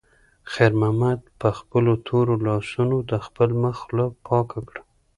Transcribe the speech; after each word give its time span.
خیر 0.53 0.73
محمد 0.81 1.19
په 1.39 1.49
خپلو 1.57 1.91
تورو 2.07 2.33
لاسونو 2.47 2.97
د 3.11 3.13
خپل 3.25 3.49
مخ 3.61 3.75
خوله 3.83 4.05
پاکه 4.27 4.59
کړه. 4.67 4.81